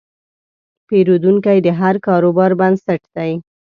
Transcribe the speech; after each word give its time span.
پیرودونکی 0.87 1.57
د 1.65 1.67
هر 1.79 1.95
کاروبار 2.07 2.51
بنسټ 2.61 3.01
دی. 3.15 3.31